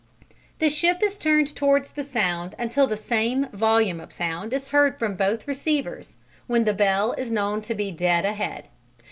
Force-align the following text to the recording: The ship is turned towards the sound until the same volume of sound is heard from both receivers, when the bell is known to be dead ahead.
The 0.57 0.71
ship 0.71 1.03
is 1.03 1.15
turned 1.15 1.55
towards 1.55 1.91
the 1.91 2.03
sound 2.03 2.55
until 2.57 2.87
the 2.87 2.97
same 2.97 3.45
volume 3.49 3.99
of 3.99 4.11
sound 4.11 4.51
is 4.51 4.69
heard 4.69 4.97
from 4.97 5.13
both 5.15 5.47
receivers, 5.47 6.17
when 6.47 6.63
the 6.63 6.73
bell 6.73 7.11
is 7.19 7.31
known 7.31 7.61
to 7.61 7.75
be 7.75 7.91
dead 7.91 8.25
ahead. 8.25 8.65